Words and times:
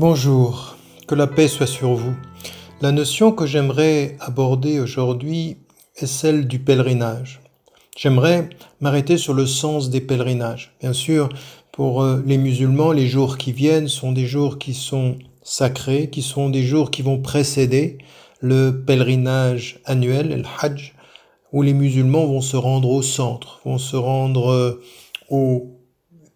Bonjour, 0.00 0.76
que 1.06 1.14
la 1.14 1.26
paix 1.26 1.46
soit 1.46 1.66
sur 1.66 1.92
vous. 1.92 2.14
La 2.80 2.90
notion 2.90 3.32
que 3.32 3.44
j'aimerais 3.44 4.16
aborder 4.18 4.80
aujourd'hui 4.80 5.58
est 5.94 6.06
celle 6.06 6.48
du 6.48 6.58
pèlerinage. 6.58 7.42
J'aimerais 7.98 8.48
m'arrêter 8.80 9.18
sur 9.18 9.34
le 9.34 9.44
sens 9.44 9.90
des 9.90 10.00
pèlerinages. 10.00 10.74
Bien 10.80 10.94
sûr, 10.94 11.28
pour 11.70 12.02
euh, 12.02 12.22
les 12.24 12.38
musulmans, 12.38 12.92
les 12.92 13.08
jours 13.08 13.36
qui 13.36 13.52
viennent 13.52 13.88
sont 13.88 14.12
des 14.12 14.24
jours 14.24 14.58
qui 14.58 14.72
sont 14.72 15.18
sacrés, 15.42 16.08
qui 16.08 16.22
sont 16.22 16.48
des 16.48 16.62
jours 16.62 16.90
qui 16.90 17.02
vont 17.02 17.20
précéder 17.20 17.98
le 18.40 18.82
pèlerinage 18.86 19.80
annuel, 19.84 20.30
le 20.30 20.44
Hajj, 20.62 20.94
où 21.52 21.60
les 21.60 21.74
musulmans 21.74 22.24
vont 22.24 22.40
se 22.40 22.56
rendre 22.56 22.88
au 22.88 23.02
centre, 23.02 23.60
vont 23.66 23.76
se 23.76 23.96
rendre 23.96 24.50
euh, 24.50 24.82
au 25.28 25.79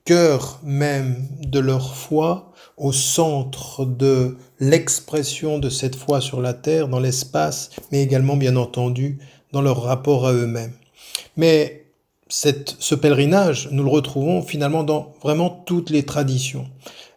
cœur 0.05 0.61
même 0.63 1.27
de 1.41 1.59
leur 1.59 1.95
foi, 1.95 2.53
au 2.77 2.93
centre 2.93 3.85
de 3.85 4.37
l'expression 4.61 5.59
de 5.59 5.71
cette 5.71 5.97
foi 5.97 6.21
sur 6.21 6.41
la 6.41 6.55
terre, 6.55 6.89
dans 6.89 7.01
l'espace, 7.01 7.71
mais 7.91 8.03
également 8.03 8.37
bien 8.37 8.57
entendu 8.57 9.19
dans 9.53 9.63
leur 9.63 9.83
rapport 9.83 10.27
à 10.27 10.33
eux-mêmes. 10.33 10.73
Mais 11.37 11.87
cette, 12.29 12.77
ce 12.79 12.95
pèlerinage, 12.95 13.69
nous 13.71 13.85
le 13.85 13.91
retrouvons 13.91 14.43
finalement 14.43 14.83
dans 14.83 15.15
vraiment 15.23 15.51
toutes 15.51 15.91
les 15.91 16.03
traditions. 16.03 16.69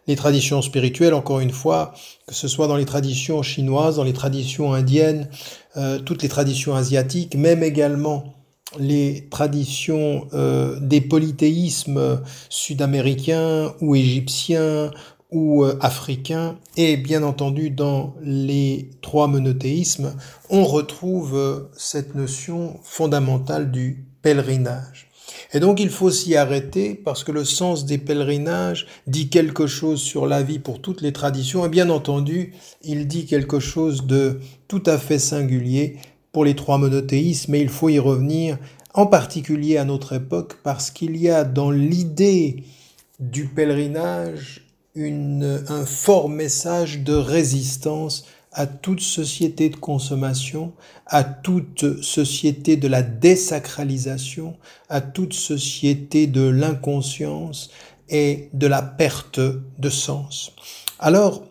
Les 0.06 0.16
traditions 0.16 0.62
spirituelles, 0.62 1.12
encore 1.12 1.40
une 1.40 1.50
fois, 1.50 1.92
que 2.26 2.34
ce 2.34 2.48
soit 2.48 2.68
dans 2.68 2.76
les 2.76 2.86
traditions 2.86 3.42
chinoises, 3.42 3.96
dans 3.96 4.04
les 4.04 4.12
traditions 4.14 4.72
indiennes, 4.72 5.28
euh, 5.76 5.98
toutes 5.98 6.22
les 6.22 6.28
traditions 6.28 6.74
asiatiques, 6.74 7.34
même 7.34 7.62
également 7.62 8.37
les 8.78 9.28
traditions 9.30 10.28
euh, 10.34 10.78
des 10.80 11.00
polythéismes 11.00 12.20
sud-américains 12.48 13.74
ou 13.80 13.94
égyptiens 13.94 14.90
ou 15.30 15.64
euh, 15.64 15.76
africains, 15.80 16.58
et 16.76 16.96
bien 16.96 17.22
entendu 17.22 17.70
dans 17.70 18.14
les 18.22 18.90
trois 19.02 19.28
monothéismes, 19.28 20.14
on 20.48 20.64
retrouve 20.64 21.36
euh, 21.36 21.70
cette 21.76 22.14
notion 22.14 22.80
fondamentale 22.82 23.70
du 23.70 24.06
pèlerinage. 24.22 25.08
Et 25.52 25.60
donc 25.60 25.80
il 25.80 25.90
faut 25.90 26.10
s'y 26.10 26.36
arrêter 26.36 26.94
parce 26.94 27.24
que 27.24 27.32
le 27.32 27.44
sens 27.44 27.84
des 27.84 27.98
pèlerinages 27.98 28.86
dit 29.06 29.28
quelque 29.28 29.66
chose 29.66 30.00
sur 30.00 30.26
la 30.26 30.42
vie 30.42 30.58
pour 30.58 30.80
toutes 30.80 31.02
les 31.02 31.12
traditions 31.12 31.66
et 31.66 31.68
bien 31.68 31.90
entendu 31.90 32.54
il 32.82 33.06
dit 33.06 33.26
quelque 33.26 33.60
chose 33.60 34.06
de 34.06 34.40
tout 34.68 34.82
à 34.86 34.96
fait 34.96 35.18
singulier 35.18 35.98
pour 36.38 36.44
les 36.44 36.54
trois 36.54 36.78
monothéismes 36.78 37.50
mais 37.50 37.60
il 37.60 37.68
faut 37.68 37.88
y 37.88 37.98
revenir 37.98 38.58
en 38.94 39.06
particulier 39.06 39.76
à 39.76 39.84
notre 39.84 40.12
époque 40.12 40.58
parce 40.62 40.92
qu'il 40.92 41.16
y 41.16 41.28
a 41.28 41.42
dans 41.42 41.72
l'idée 41.72 42.62
du 43.18 43.46
pèlerinage 43.46 44.64
un 44.94 45.84
fort 45.84 46.28
message 46.28 47.00
de 47.00 47.14
résistance 47.14 48.24
à 48.52 48.68
toute 48.68 49.00
société 49.00 49.68
de 49.68 49.74
consommation, 49.74 50.74
à 51.06 51.24
toute 51.24 52.02
société 52.02 52.76
de 52.76 52.86
la 52.86 53.02
désacralisation, 53.02 54.56
à 54.88 55.00
toute 55.00 55.34
société 55.34 56.28
de 56.28 56.42
l'inconscience 56.42 57.70
et 58.10 58.48
de 58.52 58.68
la 58.68 58.82
perte 58.82 59.40
de 59.40 59.90
sens. 59.90 60.52
Alors, 61.00 61.42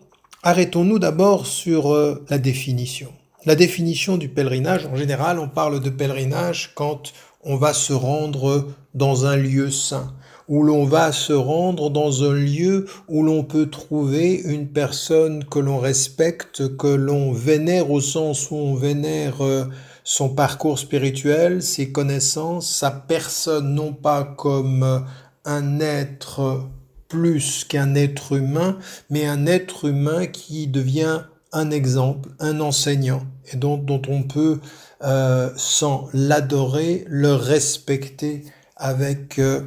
arrêtons-nous 0.42 0.98
d'abord 0.98 1.46
sur 1.46 1.92
euh, 1.92 2.24
la 2.30 2.38
définition. 2.38 3.12
La 3.46 3.54
définition 3.54 4.16
du 4.16 4.28
pèlerinage, 4.28 4.86
en 4.86 4.96
général, 4.96 5.38
on 5.38 5.48
parle 5.48 5.80
de 5.80 5.90
pèlerinage 5.90 6.72
quand 6.74 7.12
on 7.44 7.56
va 7.56 7.72
se 7.72 7.92
rendre 7.92 8.66
dans 8.94 9.26
un 9.26 9.36
lieu 9.36 9.70
saint 9.70 10.12
où 10.48 10.62
l'on 10.62 10.84
va 10.84 11.12
se 11.12 11.32
rendre 11.32 11.90
dans 11.90 12.24
un 12.24 12.32
lieu 12.32 12.86
où 13.06 13.22
l'on 13.22 13.44
peut 13.44 13.68
trouver 13.68 14.40
une 14.44 14.66
personne 14.68 15.44
que 15.44 15.58
l'on 15.58 15.78
respecte, 15.78 16.76
que 16.76 16.88
l'on 16.88 17.32
vénère 17.32 17.90
au 17.90 18.00
sens 18.00 18.50
où 18.50 18.56
on 18.56 18.74
vénère 18.74 19.44
euh, 19.44 19.66
son 20.04 20.30
parcours 20.30 20.78
spirituel, 20.78 21.62
ses 21.62 21.92
connaissances, 21.92 22.68
sa 22.74 22.90
personne, 22.90 23.74
non 23.74 23.92
pas 23.92 24.24
comme 24.24 25.04
un 25.44 25.80
être 25.80 26.62
plus 27.08 27.64
qu'un 27.64 27.94
être 27.94 28.32
humain, 28.32 28.78
mais 29.10 29.26
un 29.26 29.46
être 29.46 29.84
humain 29.84 30.26
qui 30.26 30.66
devient 30.66 31.24
un 31.52 31.70
exemple, 31.70 32.30
un 32.40 32.60
enseignant, 32.60 33.22
et 33.52 33.56
dont, 33.56 33.76
dont 33.76 34.02
on 34.08 34.22
peut, 34.22 34.60
euh, 35.02 35.50
sans 35.56 36.08
l'adorer, 36.12 37.04
le 37.06 37.34
respecter 37.34 38.44
avec 38.76 39.38
euh, 39.38 39.62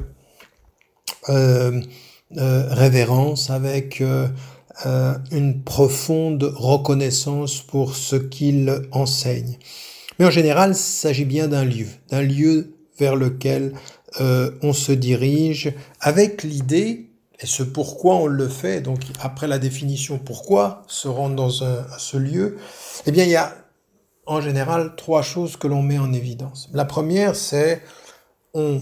euh, 1.28 1.80
révérence, 2.36 3.50
avec 3.50 4.02
une 5.30 5.62
profonde 5.64 6.42
reconnaissance 6.56 7.60
pour 7.60 7.94
ce 7.94 8.16
qu'il 8.16 8.88
enseigne. 8.90 9.58
Mais 10.18 10.24
en 10.24 10.30
général, 10.30 10.70
il 10.70 10.76
s'agit 10.76 11.24
bien 11.24 11.48
d'un 11.48 11.64
lieu, 11.64 11.86
d'un 12.10 12.22
lieu 12.22 12.74
vers 12.98 13.16
lequel 13.16 13.72
on 14.18 14.72
se 14.72 14.92
dirige 14.92 15.72
avec 16.00 16.42
l'idée, 16.42 17.11
et 17.42 17.46
ce 17.46 17.62
pourquoi 17.62 18.16
on 18.16 18.26
le 18.26 18.48
fait, 18.48 18.80
donc 18.80 19.00
après 19.20 19.48
la 19.48 19.58
définition 19.58 20.18
pourquoi 20.18 20.82
se 20.86 21.08
rendre 21.08 21.34
dans 21.34 21.64
un, 21.64 21.86
ce 21.98 22.16
lieu, 22.16 22.56
eh 23.06 23.12
bien 23.12 23.24
il 23.24 23.30
y 23.30 23.36
a 23.36 23.54
en 24.26 24.40
général 24.40 24.94
trois 24.96 25.22
choses 25.22 25.56
que 25.56 25.66
l'on 25.66 25.82
met 25.82 25.98
en 25.98 26.12
évidence. 26.12 26.68
La 26.72 26.84
première, 26.84 27.34
c'est 27.34 27.82
on 28.54 28.80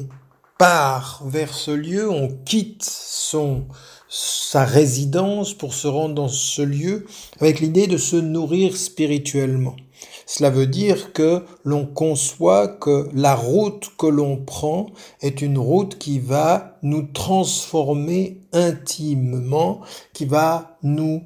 part 0.59 1.23
vers 1.25 1.55
ce 1.55 1.71
lieu, 1.71 2.11
on 2.11 2.29
quitte 2.29 2.85
son, 2.85 3.67
sa 4.09 4.65
résidence 4.65 5.55
pour 5.55 5.73
se 5.73 5.87
rendre 5.87 6.15
dans 6.15 6.29
ce 6.29 6.61
lieu 6.61 7.07
avec 7.41 7.61
l'idée 7.61 7.87
de 7.87 7.97
se 7.97 8.17
nourrir 8.17 8.77
spirituellement. 8.77 9.77
Cela 10.27 10.51
veut 10.51 10.67
dire 10.67 11.13
que 11.13 11.45
l'on 11.65 11.87
conçoit 11.87 12.69
que 12.69 13.09
la 13.15 13.35
route 13.35 13.91
que 13.99 14.07
l'on 14.07 14.37
prend 14.37 14.87
est 15.21 15.43
une 15.43 15.59
route 15.59 15.99
qui 15.99 16.19
va 16.19 16.79
nous 16.83 17.03
transformer 17.03 18.41
intimement, 18.53 19.81
qui 20.13 20.27
va 20.27 20.79
nous 20.83 21.23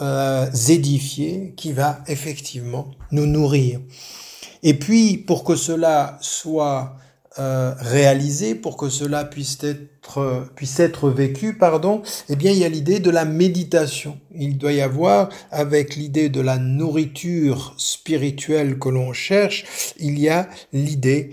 euh, 0.00 0.50
édifier, 0.68 1.54
qui 1.56 1.72
va 1.72 2.00
effectivement 2.06 2.90
nous 3.12 3.26
nourrir. 3.26 3.80
Et 4.62 4.74
puis, 4.74 5.16
pour 5.16 5.44
que 5.44 5.56
cela 5.56 6.18
soit 6.20 6.96
euh, 7.38 7.74
réalisé 7.78 8.56
pour 8.56 8.76
que 8.76 8.88
cela 8.88 9.24
puisse 9.24 9.62
être, 9.62 10.50
puisse 10.56 10.80
être 10.80 11.10
vécu, 11.10 11.56
pardon, 11.56 12.02
eh 12.28 12.34
bien, 12.34 12.50
il 12.50 12.58
y 12.58 12.64
a 12.64 12.68
l'idée 12.68 12.98
de 12.98 13.10
la 13.10 13.24
méditation. 13.24 14.18
Il 14.34 14.58
doit 14.58 14.72
y 14.72 14.80
avoir, 14.80 15.28
avec 15.52 15.94
l'idée 15.94 16.28
de 16.28 16.40
la 16.40 16.58
nourriture 16.58 17.74
spirituelle 17.78 18.80
que 18.80 18.88
l'on 18.88 19.12
cherche, 19.12 19.64
il 19.98 20.18
y 20.18 20.28
a 20.28 20.48
l'idée, 20.72 21.30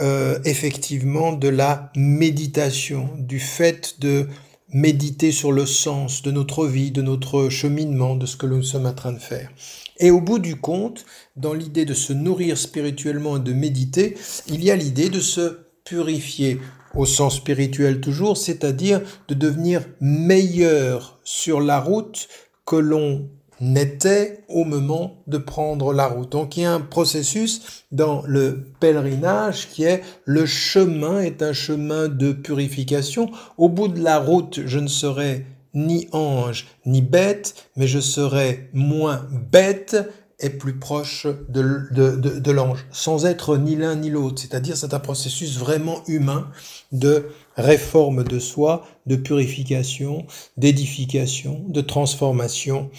euh, 0.00 0.40
effectivement, 0.44 1.32
de 1.32 1.48
la 1.48 1.92
méditation, 1.94 3.10
du 3.16 3.38
fait 3.38 4.00
de 4.00 4.26
méditer 4.70 5.30
sur 5.30 5.52
le 5.52 5.64
sens 5.64 6.22
de 6.22 6.32
notre 6.32 6.66
vie, 6.66 6.90
de 6.90 7.02
notre 7.02 7.48
cheminement, 7.50 8.16
de 8.16 8.26
ce 8.26 8.36
que 8.36 8.46
nous 8.46 8.62
sommes 8.62 8.86
en 8.86 8.94
train 8.94 9.12
de 9.12 9.20
faire. 9.20 9.50
Et 9.98 10.10
au 10.10 10.20
bout 10.20 10.38
du 10.38 10.56
compte, 10.56 11.06
dans 11.36 11.52
l'idée 11.52 11.84
de 11.84 11.94
se 11.94 12.12
nourrir 12.12 12.56
spirituellement 12.56 13.36
et 13.36 13.40
de 13.40 13.52
méditer, 13.52 14.16
il 14.48 14.64
y 14.64 14.70
a 14.70 14.76
l'idée 14.76 15.08
de 15.08 15.20
se 15.20 15.58
purifier 15.84 16.60
au 16.94 17.06
sens 17.06 17.36
spirituel 17.36 18.00
toujours, 18.00 18.36
c'est-à-dire 18.36 19.02
de 19.28 19.34
devenir 19.34 19.82
meilleur 20.00 21.18
sur 21.24 21.60
la 21.60 21.80
route 21.80 22.28
que 22.64 22.76
l'on 22.76 23.28
n'était 23.60 24.44
au 24.48 24.64
moment 24.64 25.22
de 25.26 25.38
prendre 25.38 25.92
la 25.92 26.08
route. 26.08 26.32
Donc 26.32 26.56
il 26.56 26.62
y 26.62 26.66
a 26.66 26.72
un 26.72 26.80
processus 26.80 27.84
dans 27.92 28.22
le 28.26 28.72
pèlerinage 28.80 29.68
qui 29.70 29.84
est 29.84 30.02
le 30.24 30.46
chemin 30.46 31.20
est 31.20 31.42
un 31.42 31.52
chemin 31.52 32.08
de 32.08 32.32
purification. 32.32 33.30
Au 33.56 33.68
bout 33.68 33.88
de 33.88 34.02
la 34.02 34.18
route, 34.18 34.60
je 34.66 34.78
ne 34.78 34.88
serai 34.88 35.46
ni 35.74 36.08
ange 36.12 36.66
ni 36.86 37.02
bête, 37.02 37.68
mais 37.76 37.86
je 37.86 38.00
serai 38.00 38.70
moins 38.72 39.26
bête 39.50 39.96
et 40.38 40.50
plus 40.50 40.78
proche 40.78 41.26
de, 41.48 42.50
l'ange, 42.50 42.86
sans 42.90 43.24
être 43.24 43.56
ni 43.56 43.74
l'un 43.74 43.96
ni 43.96 44.10
l'autre. 44.10 44.42
C'est-à-dire 44.42 44.76
c'est 44.76 44.92
un 44.92 44.98
processus 44.98 45.58
vraiment 45.58 46.02
humain 46.06 46.50
de 46.92 47.28
réforme 47.56 48.22
de 48.22 48.38
soi, 48.38 48.86
de 49.06 49.16
purification, 49.16 50.26
d'édification, 50.56 51.64
de 51.68 51.80
transformation 51.80 52.90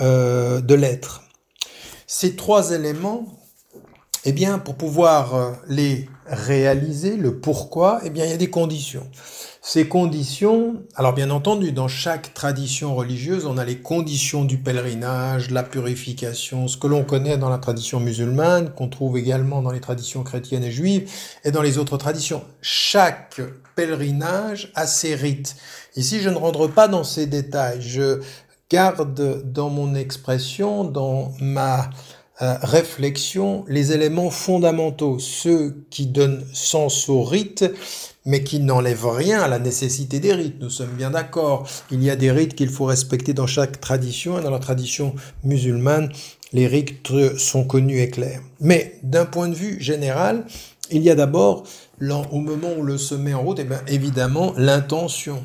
euh, 0.00 0.60
de 0.60 0.74
l'être. 0.74 1.22
Ces 2.08 2.34
trois 2.34 2.72
éléments, 2.72 3.26
eh 4.24 4.32
bien, 4.32 4.58
pour 4.58 4.74
pouvoir 4.74 5.58
les 5.68 6.08
réaliser, 6.26 7.16
le 7.16 7.38
pourquoi, 7.38 8.00
eh 8.04 8.10
bien, 8.10 8.24
il 8.24 8.30
y 8.30 8.34
a 8.34 8.36
des 8.36 8.50
conditions. 8.50 9.08
Ces 9.62 9.88
conditions, 9.88 10.82
alors 10.96 11.12
bien 11.12 11.28
entendu, 11.28 11.70
dans 11.72 11.86
chaque 11.86 12.32
tradition 12.32 12.94
religieuse, 12.94 13.44
on 13.44 13.58
a 13.58 13.64
les 13.66 13.76
conditions 13.76 14.46
du 14.46 14.56
pèlerinage, 14.56 15.50
la 15.50 15.62
purification, 15.62 16.66
ce 16.66 16.78
que 16.78 16.86
l'on 16.86 17.04
connaît 17.04 17.36
dans 17.36 17.50
la 17.50 17.58
tradition 17.58 18.00
musulmane, 18.00 18.72
qu'on 18.72 18.88
trouve 18.88 19.18
également 19.18 19.60
dans 19.60 19.70
les 19.70 19.80
traditions 19.80 20.22
chrétiennes 20.22 20.64
et 20.64 20.70
juives, 20.70 21.10
et 21.44 21.50
dans 21.50 21.60
les 21.60 21.76
autres 21.76 21.98
traditions. 21.98 22.42
Chaque 22.62 23.38
pèlerinage 23.76 24.72
a 24.76 24.86
ses 24.86 25.14
rites. 25.14 25.56
Ici, 25.94 26.20
je 26.20 26.30
ne 26.30 26.36
rentre 26.36 26.66
pas 26.66 26.88
dans 26.88 27.04
ces 27.04 27.26
détails. 27.26 27.82
Je 27.82 28.22
garde 28.70 29.42
dans 29.44 29.68
mon 29.68 29.94
expression, 29.94 30.84
dans 30.84 31.32
ma 31.38 31.90
réflexion, 32.40 33.64
les 33.68 33.92
éléments 33.92 34.30
fondamentaux, 34.30 35.18
ceux 35.18 35.84
qui 35.90 36.06
donnent 36.06 36.44
sens 36.52 37.08
au 37.08 37.22
rite, 37.22 37.70
mais 38.24 38.42
qui 38.42 38.60
n'enlèvent 38.60 39.08
rien 39.08 39.40
à 39.40 39.48
la 39.48 39.58
nécessité 39.58 40.20
des 40.20 40.32
rites. 40.32 40.60
Nous 40.60 40.70
sommes 40.70 40.90
bien 40.96 41.10
d'accord. 41.10 41.68
Il 41.90 42.02
y 42.02 42.10
a 42.10 42.16
des 42.16 42.30
rites 42.30 42.54
qu'il 42.54 42.68
faut 42.68 42.84
respecter 42.84 43.34
dans 43.34 43.46
chaque 43.46 43.80
tradition, 43.80 44.38
et 44.38 44.42
dans 44.42 44.50
la 44.50 44.58
tradition 44.58 45.14
musulmane, 45.44 46.10
les 46.52 46.66
rites 46.66 47.08
sont 47.36 47.64
connus 47.64 48.00
et 48.00 48.10
clairs. 48.10 48.42
Mais 48.60 48.98
d'un 49.02 49.24
point 49.24 49.48
de 49.48 49.54
vue 49.54 49.80
général, 49.80 50.44
il 50.90 51.02
y 51.02 51.10
a 51.10 51.14
d'abord, 51.14 51.64
au 52.00 52.38
moment 52.38 52.68
où 52.78 52.82
le 52.82 52.98
se 52.98 53.14
met 53.14 53.34
en 53.34 53.42
route, 53.42 53.60
eh 53.60 53.92
évidemment, 53.92 54.54
l'intention, 54.56 55.42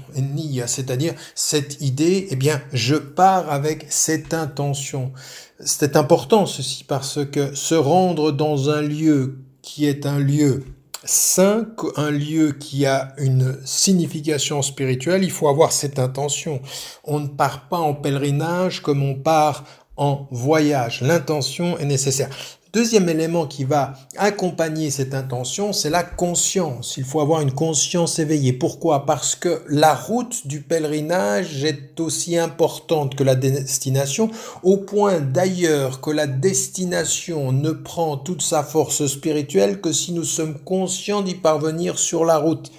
c'est-à-dire 0.67 1.13
cette 1.35 1.81
idée, 1.81 2.27
eh 2.31 2.35
bien, 2.35 2.61
je 2.71 2.95
pars 2.95 3.51
avec 3.51 3.85
cette 3.89 4.33
intention. 4.33 5.11
C'est 5.59 5.95
important 5.95 6.45
ceci 6.45 6.83
parce 6.83 7.25
que 7.25 7.55
se 7.55 7.75
rendre 7.75 8.31
dans 8.31 8.69
un 8.69 8.81
lieu 8.81 9.39
qui 9.61 9.85
est 9.85 10.05
un 10.05 10.19
lieu 10.19 10.63
saint, 11.05 11.67
un 11.97 12.11
lieu 12.11 12.51
qui 12.51 12.85
a 12.85 13.13
une 13.17 13.57
signification 13.63 14.61
spirituelle, 14.61 15.23
il 15.23 15.31
faut 15.31 15.47
avoir 15.47 15.71
cette 15.71 15.99
intention. 15.99 16.61
On 17.03 17.19
ne 17.19 17.27
part 17.27 17.69
pas 17.69 17.77
en 17.77 17.93
pèlerinage 17.93 18.81
comme 18.81 19.03
on 19.03 19.15
part 19.15 19.65
en 19.97 20.27
voyage. 20.31 21.01
L'intention 21.01 21.77
est 21.77 21.85
nécessaire. 21.85 22.29
Deuxième 22.75 23.07
élément 23.07 23.47
qui 23.47 23.63
va 23.63 23.93
accompagner 24.17 24.91
cette 24.91 25.13
intention, 25.13 25.71
c'est 25.71 25.89
la 25.89 26.03
conscience. 26.03 26.97
Il 26.97 27.05
faut 27.05 27.21
avoir 27.21 27.39
une 27.39 27.53
conscience 27.53 28.19
éveillée. 28.19 28.51
Pourquoi? 28.51 29.05
Parce 29.05 29.33
que 29.33 29.63
la 29.69 29.95
route 29.95 30.45
du 30.45 30.59
pèlerinage 30.59 31.63
est 31.63 31.97
aussi 32.01 32.37
importante 32.37 33.15
que 33.15 33.23
la 33.23 33.35
destination, 33.35 34.29
au 34.61 34.75
point 34.75 35.21
d'ailleurs 35.21 36.01
que 36.01 36.11
la 36.11 36.27
destination 36.27 37.53
ne 37.53 37.71
prend 37.71 38.17
toute 38.17 38.41
sa 38.41 38.61
force 38.61 39.07
spirituelle 39.07 39.79
que 39.79 39.93
si 39.93 40.11
nous 40.11 40.25
sommes 40.25 40.59
conscients 40.59 41.21
d'y 41.21 41.35
parvenir 41.35 41.97
sur 41.97 42.25
la 42.25 42.39
route. 42.39 42.73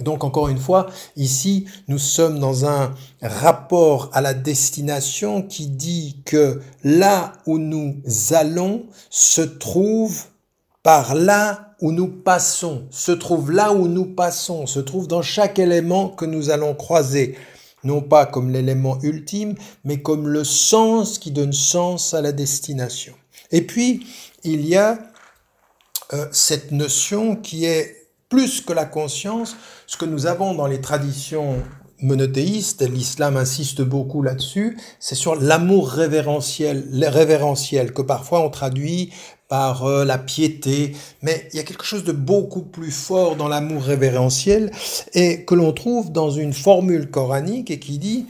Donc 0.00 0.24
encore 0.24 0.48
une 0.48 0.58
fois, 0.58 0.86
ici, 1.16 1.66
nous 1.88 1.98
sommes 1.98 2.38
dans 2.38 2.66
un 2.66 2.94
rapport 3.22 4.10
à 4.12 4.20
la 4.20 4.34
destination 4.34 5.42
qui 5.42 5.68
dit 5.68 6.22
que 6.24 6.60
là 6.84 7.32
où 7.46 7.58
nous 7.58 7.96
allons 8.30 8.86
se 9.10 9.42
trouve 9.42 10.24
par 10.82 11.14
là 11.14 11.74
où 11.80 11.92
nous 11.92 12.08
passons, 12.08 12.86
se 12.90 13.12
trouve 13.12 13.50
là 13.50 13.72
où 13.72 13.88
nous 13.88 14.06
passons, 14.06 14.66
se 14.66 14.80
trouve 14.80 15.08
dans 15.08 15.22
chaque 15.22 15.58
élément 15.58 16.08
que 16.08 16.24
nous 16.24 16.50
allons 16.50 16.74
croiser, 16.74 17.36
non 17.84 18.00
pas 18.00 18.26
comme 18.26 18.50
l'élément 18.50 18.98
ultime, 19.02 19.54
mais 19.84 20.00
comme 20.00 20.28
le 20.28 20.44
sens 20.44 21.18
qui 21.18 21.30
donne 21.30 21.52
sens 21.52 22.14
à 22.14 22.20
la 22.20 22.32
destination. 22.32 23.14
Et 23.50 23.62
puis, 23.62 24.06
il 24.44 24.66
y 24.66 24.76
a 24.76 24.98
euh, 26.12 26.26
cette 26.30 26.72
notion 26.72 27.36
qui 27.36 27.64
est 27.64 28.05
plus 28.28 28.60
que 28.60 28.72
la 28.72 28.84
conscience, 28.84 29.56
ce 29.86 29.96
que 29.96 30.04
nous 30.04 30.26
avons 30.26 30.54
dans 30.54 30.66
les 30.66 30.80
traditions 30.80 31.62
monothéistes, 32.00 32.82
l'islam 32.82 33.36
insiste 33.36 33.82
beaucoup 33.82 34.22
là-dessus, 34.22 34.76
c'est 35.00 35.14
sur 35.14 35.34
l'amour 35.34 35.88
révérentiel, 35.88 36.84
que 37.92 38.02
parfois 38.02 38.40
on 38.40 38.50
traduit 38.50 39.12
par 39.48 39.84
euh, 39.84 40.04
la 40.04 40.18
piété, 40.18 40.96
mais 41.22 41.48
il 41.52 41.56
y 41.56 41.60
a 41.60 41.62
quelque 41.62 41.84
chose 41.84 42.02
de 42.04 42.12
beaucoup 42.12 42.62
plus 42.62 42.90
fort 42.90 43.36
dans 43.36 43.46
l'amour 43.46 43.82
révérentiel 43.82 44.72
et 45.14 45.44
que 45.44 45.54
l'on 45.54 45.72
trouve 45.72 46.10
dans 46.10 46.30
une 46.30 46.52
formule 46.52 47.10
coranique 47.10 47.70
et 47.70 47.78
qui 47.78 47.98
dit 47.98 48.26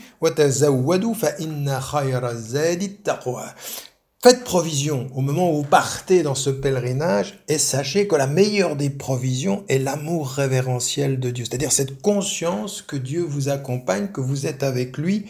Faites 4.27 4.43
provision 4.43 5.09
au 5.15 5.21
moment 5.21 5.53
où 5.53 5.59
vous 5.59 5.63
partez 5.63 6.25
dans 6.25 6.35
ce 6.35 6.51
pèlerinage 6.51 7.39
et 7.47 7.59
sachez 7.59 8.09
que 8.09 8.17
la 8.17 8.27
meilleure 8.27 8.75
des 8.75 8.91
provisions 8.91 9.63
est 9.69 9.79
l'amour 9.79 10.31
révérentiel 10.31 11.21
de 11.21 11.31
Dieu, 11.31 11.45
c'est-à-dire 11.45 11.71
cette 11.71 12.03
conscience 12.03 12.83
que 12.83 12.97
Dieu 12.97 13.23
vous 13.23 13.51
accompagne, 13.51 14.09
que 14.09 14.21
vous 14.21 14.49
êtes 14.49 14.65
avec 14.65 14.99
lui 14.99 15.27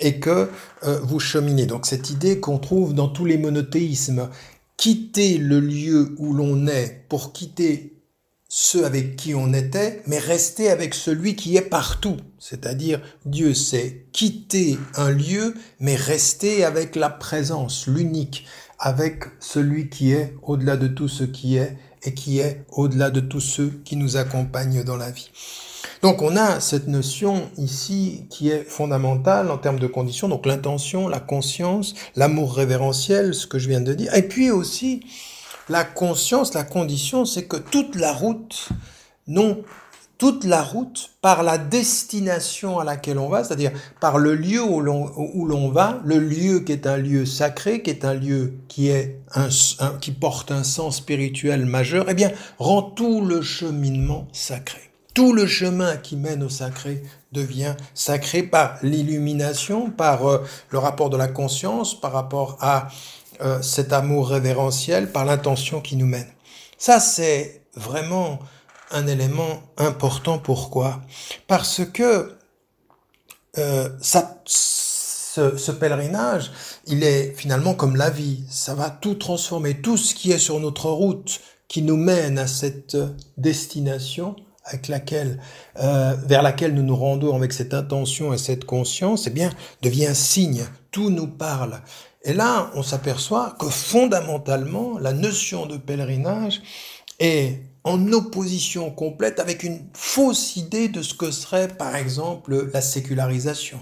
et 0.00 0.20
que 0.20 0.48
euh, 0.84 0.98
vous 1.02 1.20
cheminez. 1.20 1.66
Donc 1.66 1.84
cette 1.84 2.08
idée 2.08 2.40
qu'on 2.40 2.56
trouve 2.56 2.94
dans 2.94 3.08
tous 3.08 3.26
les 3.26 3.36
monothéismes, 3.36 4.30
quitter 4.78 5.36
le 5.36 5.60
lieu 5.60 6.14
où 6.16 6.32
l'on 6.32 6.66
est 6.66 7.04
pour 7.10 7.34
quitter 7.34 7.92
ceux 8.52 8.84
avec 8.84 9.14
qui 9.14 9.32
on 9.36 9.52
était, 9.54 10.02
mais 10.08 10.18
rester 10.18 10.70
avec 10.70 10.94
celui 10.94 11.36
qui 11.36 11.56
est 11.56 11.62
partout. 11.62 12.16
C'est-à-dire, 12.40 13.00
Dieu 13.24 13.54
sait 13.54 14.06
quitter 14.12 14.76
un 14.96 15.10
lieu, 15.10 15.54
mais 15.78 15.94
rester 15.94 16.64
avec 16.64 16.96
la 16.96 17.10
présence, 17.10 17.86
l'unique, 17.86 18.44
avec 18.80 19.22
celui 19.38 19.88
qui 19.88 20.10
est 20.10 20.34
au-delà 20.42 20.76
de 20.76 20.88
tout 20.88 21.06
ce 21.06 21.22
qui 21.22 21.58
est 21.58 21.76
et 22.02 22.12
qui 22.12 22.40
est 22.40 22.64
au-delà 22.72 23.10
de 23.10 23.20
tous 23.20 23.40
ceux 23.40 23.80
qui 23.84 23.94
nous 23.94 24.16
accompagnent 24.16 24.82
dans 24.82 24.96
la 24.96 25.12
vie. 25.12 25.30
Donc 26.02 26.20
on 26.20 26.36
a 26.36 26.58
cette 26.58 26.88
notion 26.88 27.48
ici 27.56 28.24
qui 28.30 28.50
est 28.50 28.64
fondamentale 28.64 29.48
en 29.52 29.58
termes 29.58 29.78
de 29.78 29.86
conditions, 29.86 30.28
donc 30.28 30.44
l'intention, 30.44 31.06
la 31.06 31.20
conscience, 31.20 31.94
l'amour 32.16 32.56
révérentiel, 32.56 33.32
ce 33.32 33.46
que 33.46 33.60
je 33.60 33.68
viens 33.68 33.80
de 33.80 33.94
dire, 33.94 34.12
et 34.12 34.26
puis 34.26 34.50
aussi 34.50 35.04
la 35.70 35.84
conscience, 35.84 36.52
la 36.52 36.64
condition, 36.64 37.24
c'est 37.24 37.44
que 37.44 37.56
toute 37.56 37.94
la 37.94 38.12
route, 38.12 38.68
non, 39.28 39.62
toute 40.18 40.44
la 40.44 40.62
route 40.62 41.12
par 41.22 41.42
la 41.44 41.58
destination 41.58 42.80
à 42.80 42.84
laquelle 42.84 43.18
on 43.18 43.28
va, 43.28 43.44
c'est-à-dire 43.44 43.70
par 44.00 44.18
le 44.18 44.34
lieu 44.34 44.62
où 44.62 44.80
l'on 44.82 45.68
va, 45.70 46.00
le 46.04 46.18
lieu 46.18 46.60
qui 46.60 46.72
est 46.72 46.86
un 46.86 46.96
lieu 46.96 47.24
sacré, 47.24 47.82
qui 47.82 47.90
est 47.90 48.04
un 48.04 48.14
lieu 48.14 48.54
qui 48.68 48.88
est 48.88 49.20
un, 49.34 49.48
qui 50.00 50.10
porte 50.10 50.50
un 50.50 50.64
sens 50.64 50.96
spirituel 50.96 51.64
majeur, 51.64 52.06
eh 52.08 52.14
bien 52.14 52.32
rend 52.58 52.82
tout 52.82 53.24
le 53.24 53.40
cheminement 53.40 54.26
sacré. 54.32 54.90
Tout 55.14 55.32
le 55.32 55.46
chemin 55.46 55.96
qui 55.96 56.16
mène 56.16 56.42
au 56.42 56.48
sacré 56.48 57.02
devient 57.32 57.74
sacré 57.94 58.42
par 58.42 58.76
l'illumination, 58.82 59.90
par 59.90 60.26
euh, 60.26 60.44
le 60.70 60.78
rapport 60.78 61.10
de 61.10 61.16
la 61.16 61.28
conscience, 61.28 61.98
par 61.98 62.12
rapport 62.12 62.58
à 62.60 62.88
euh, 63.42 63.62
cet 63.62 63.92
amour 63.92 64.28
révérentiel 64.28 65.10
par 65.12 65.24
l'intention 65.24 65.80
qui 65.80 65.96
nous 65.96 66.06
mène. 66.06 66.28
Ça, 66.78 67.00
c'est 67.00 67.62
vraiment 67.74 68.38
un 68.90 69.06
élément 69.06 69.62
important. 69.76 70.38
Pourquoi? 70.38 71.00
Parce 71.46 71.82
que 71.84 72.36
euh, 73.58 73.88
ça, 74.00 74.42
ce, 74.46 75.70
pèlerinage, 75.70 76.50
il 76.86 77.02
est 77.02 77.32
finalement 77.36 77.74
comme 77.74 77.96
la 77.96 78.10
vie. 78.10 78.44
Ça 78.48 78.74
va 78.74 78.90
tout 78.90 79.14
transformer. 79.14 79.80
Tout 79.80 79.96
ce 79.96 80.14
qui 80.14 80.32
est 80.32 80.38
sur 80.38 80.60
notre 80.60 80.90
route 80.90 81.40
qui 81.68 81.82
nous 81.82 81.96
mène 81.96 82.38
à 82.38 82.46
cette 82.46 82.96
destination 83.36 84.36
avec 84.64 84.88
laquelle, 84.88 85.40
euh, 85.80 86.14
vers 86.26 86.42
laquelle 86.42 86.74
nous 86.74 86.82
nous 86.82 86.96
rendons 86.96 87.34
avec 87.34 87.52
cette 87.52 87.74
intention 87.74 88.32
et 88.32 88.38
cette 88.38 88.64
conscience, 88.64 89.26
eh 89.26 89.30
bien, 89.30 89.50
devient 89.82 90.14
signe. 90.14 90.64
Tout 90.90 91.10
nous 91.10 91.28
parle. 91.28 91.80
Et 92.22 92.32
là, 92.34 92.70
on 92.74 92.82
s'aperçoit 92.82 93.56
que 93.58 93.68
fondamentalement, 93.68 94.98
la 94.98 95.12
notion 95.12 95.66
de 95.66 95.76
pèlerinage 95.76 96.60
est 97.18 97.62
en 97.84 98.12
opposition 98.12 98.90
complète 98.90 99.40
avec 99.40 99.62
une 99.62 99.80
fausse 99.94 100.56
idée 100.56 100.88
de 100.88 101.02
ce 101.02 101.14
que 101.14 101.30
serait, 101.30 101.68
par 101.68 101.96
exemple, 101.96 102.70
la 102.72 102.82
sécularisation 102.82 103.80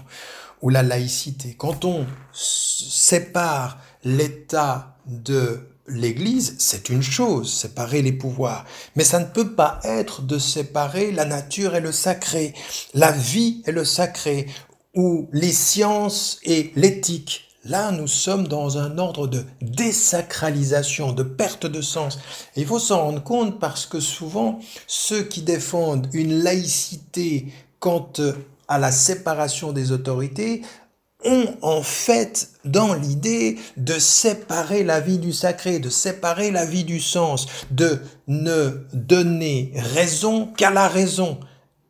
ou 0.61 0.69
la 0.69 0.83
laïcité. 0.83 1.55
Quand 1.57 1.83
on 1.83 2.05
sépare 2.31 3.77
l'État 4.03 4.95
de 5.05 5.59
l'Église, 5.87 6.55
c'est 6.59 6.89
une 6.89 7.03
chose, 7.03 7.51
séparer 7.51 8.01
les 8.01 8.11
pouvoirs, 8.13 8.65
mais 8.95 9.03
ça 9.03 9.19
ne 9.19 9.25
peut 9.25 9.53
pas 9.53 9.79
être 9.83 10.21
de 10.21 10.37
séparer 10.37 11.11
la 11.11 11.25
nature 11.25 11.75
et 11.75 11.81
le 11.81 11.91
sacré, 11.91 12.53
la 12.93 13.11
vie 13.11 13.63
et 13.65 13.71
le 13.71 13.83
sacré, 13.83 14.47
ou 14.95 15.29
les 15.33 15.51
sciences 15.51 16.39
et 16.43 16.71
l'éthique. 16.75 17.48
Là, 17.69 17.91
nous 17.91 18.07
sommes 18.07 18.47
dans 18.47 18.79
un 18.79 18.97
ordre 18.97 19.27
de 19.27 19.43
désacralisation, 19.61 21.11
de 21.11 21.21
perte 21.21 21.67
de 21.67 21.81
sens. 21.81 22.17
Il 22.55 22.65
faut 22.65 22.79
s'en 22.79 23.03
rendre 23.03 23.23
compte 23.23 23.59
parce 23.59 23.85
que 23.85 23.99
souvent, 23.99 24.57
ceux 24.87 25.21
qui 25.21 25.43
défendent 25.43 26.09
une 26.13 26.41
laïcité 26.41 27.53
quant 27.79 28.11
à 28.67 28.79
la 28.79 28.91
séparation 28.91 29.71
des 29.71 29.91
autorités 29.91 30.63
ont 31.23 31.45
en 31.61 31.83
fait 31.83 32.49
dans 32.65 32.95
l'idée 32.95 33.59
de 33.77 33.99
séparer 33.99 34.83
la 34.83 34.99
vie 34.99 35.19
du 35.19 35.31
sacré, 35.31 35.77
de 35.77 35.89
séparer 35.89 36.49
la 36.49 36.65
vie 36.65 36.85
du 36.85 36.99
sens, 36.99 37.45
de 37.69 37.99
ne 38.27 38.83
donner 38.93 39.73
raison 39.75 40.47
qu'à 40.47 40.71
la 40.71 40.87
raison 40.87 41.39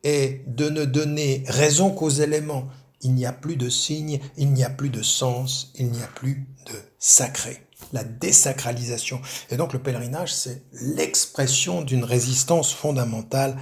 et 0.04 0.42
de 0.46 0.68
ne 0.68 0.84
donner 0.84 1.42
raison 1.46 1.90
qu'aux 1.90 2.10
éléments 2.10 2.66
il 3.02 3.14
n'y 3.14 3.26
a 3.26 3.32
plus 3.32 3.56
de 3.56 3.68
signe, 3.68 4.20
il 4.36 4.52
n'y 4.52 4.64
a 4.64 4.70
plus 4.70 4.90
de 4.90 5.02
sens, 5.02 5.72
il 5.76 5.90
n'y 5.90 6.02
a 6.02 6.06
plus 6.06 6.46
de 6.66 6.74
sacré. 6.98 7.66
La 7.92 8.04
désacralisation. 8.04 9.20
Et 9.50 9.56
donc 9.56 9.72
le 9.72 9.78
pèlerinage, 9.78 10.34
c'est 10.34 10.62
l'expression 10.72 11.82
d'une 11.82 12.04
résistance 12.04 12.72
fondamentale 12.72 13.56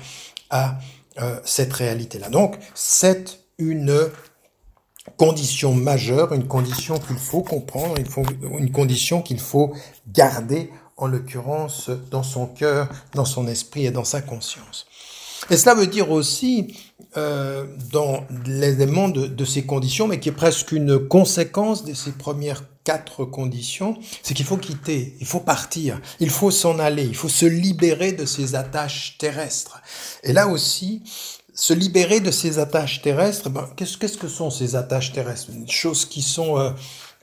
à 0.50 0.78
euh, 1.20 1.38
cette 1.44 1.72
réalité-là. 1.72 2.28
Donc 2.28 2.58
c'est 2.74 3.38
une 3.58 4.10
condition 5.16 5.72
majeure, 5.72 6.32
une 6.32 6.48
condition 6.48 6.98
qu'il 6.98 7.16
faut 7.16 7.42
comprendre, 7.42 7.94
une 8.58 8.72
condition 8.72 9.22
qu'il 9.22 9.40
faut 9.40 9.72
garder, 10.08 10.70
en 10.98 11.06
l'occurrence 11.06 11.90
dans 12.10 12.22
son 12.22 12.46
cœur, 12.46 12.88
dans 13.14 13.24
son 13.24 13.46
esprit 13.46 13.86
et 13.86 13.90
dans 13.90 14.04
sa 14.04 14.20
conscience. 14.20 14.86
Et 15.50 15.56
cela 15.56 15.74
veut 15.74 15.86
dire 15.86 16.10
aussi, 16.10 16.74
euh, 17.16 17.64
dans 17.92 18.24
l'élément 18.46 19.08
de, 19.08 19.26
de, 19.26 19.44
ces 19.44 19.64
conditions, 19.64 20.08
mais 20.08 20.20
qui 20.20 20.28
est 20.28 20.32
presque 20.32 20.72
une 20.72 20.98
conséquence 20.98 21.84
de 21.84 21.94
ces 21.94 22.12
premières 22.12 22.64
quatre 22.84 23.24
conditions, 23.24 23.98
c'est 24.22 24.34
qu'il 24.34 24.46
faut 24.46 24.56
quitter, 24.56 25.14
il 25.20 25.26
faut 25.26 25.40
partir, 25.40 26.00
il 26.20 26.30
faut 26.30 26.50
s'en 26.50 26.78
aller, 26.78 27.04
il 27.04 27.14
faut 27.14 27.28
se 27.28 27.46
libérer 27.46 28.12
de 28.12 28.24
ces 28.24 28.54
attaches 28.54 29.16
terrestres. 29.18 29.82
Et 30.22 30.32
là 30.32 30.48
aussi, 30.48 31.02
se 31.54 31.74
libérer 31.74 32.20
de 32.20 32.30
ces 32.30 32.58
attaches 32.58 33.02
terrestres, 33.02 33.50
ben, 33.50 33.68
qu'est-ce, 33.76 33.98
qu'est-ce 33.98 34.16
que 34.16 34.28
sont 34.28 34.50
ces 34.50 34.76
attaches 34.76 35.12
terrestres? 35.12 35.50
Des 35.50 35.70
choses 35.70 36.04
qui 36.04 36.22
sont 36.22 36.58
euh, 36.58 36.70